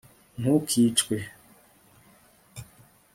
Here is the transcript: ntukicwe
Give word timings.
ntukicwe 0.39 1.17